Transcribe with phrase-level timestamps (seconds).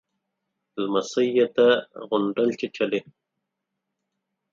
[0.91, 1.69] _لمسۍ يې ده،
[2.07, 3.01] غونډل چيچلې.